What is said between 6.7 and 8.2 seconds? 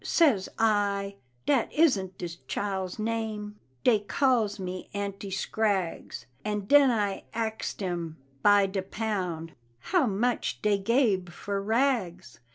I axed dem,